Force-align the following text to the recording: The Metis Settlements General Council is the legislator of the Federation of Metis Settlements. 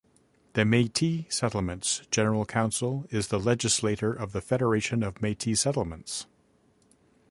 The 0.53 0.65
Metis 0.65 1.25
Settlements 1.29 2.01
General 2.09 2.43
Council 2.43 3.05
is 3.11 3.27
the 3.27 3.39
legislator 3.39 4.11
of 4.11 4.31
the 4.31 4.41
Federation 4.41 5.03
of 5.03 5.21
Metis 5.21 5.61
Settlements. 5.61 6.25